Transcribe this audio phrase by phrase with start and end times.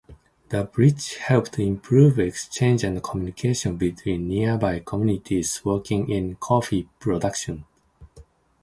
[0.49, 7.65] The bridge helped improve exchange and communication between nearby communities working in coffee production.